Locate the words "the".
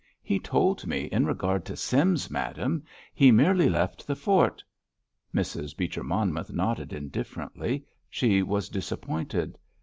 4.07-4.15